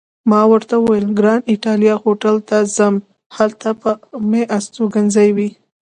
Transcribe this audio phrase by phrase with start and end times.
[0.29, 2.95] ما ورته وویل: ګران ایټالیا هوټل ته هم ځم،
[3.37, 3.91] هلته به
[4.29, 5.49] مې استوګنځی وي.